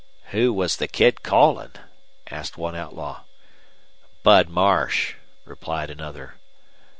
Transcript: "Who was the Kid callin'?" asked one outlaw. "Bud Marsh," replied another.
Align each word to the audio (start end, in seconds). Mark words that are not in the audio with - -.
"Who 0.31 0.51
was 0.51 0.77
the 0.77 0.87
Kid 0.87 1.21
callin'?" 1.21 1.73
asked 2.31 2.57
one 2.57 2.73
outlaw. 2.75 3.19
"Bud 4.23 4.49
Marsh," 4.49 5.13
replied 5.45 5.91
another. 5.91 6.37